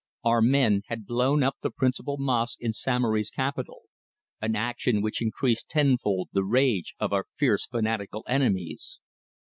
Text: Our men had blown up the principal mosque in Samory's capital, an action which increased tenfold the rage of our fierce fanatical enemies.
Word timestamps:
Our 0.23 0.41
men 0.41 0.81
had 0.87 1.05
blown 1.05 1.43
up 1.43 1.57
the 1.61 1.69
principal 1.69 2.17
mosque 2.17 2.57
in 2.59 2.73
Samory's 2.73 3.29
capital, 3.29 3.83
an 4.41 4.55
action 4.55 5.03
which 5.03 5.21
increased 5.21 5.69
tenfold 5.69 6.29
the 6.33 6.43
rage 6.43 6.95
of 6.99 7.13
our 7.13 7.25
fierce 7.37 7.67
fanatical 7.67 8.23
enemies. 8.27 8.99